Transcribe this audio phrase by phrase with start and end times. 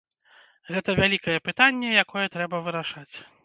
[0.75, 3.11] Гэта вялікае пытанне, якое трэба вырашаць.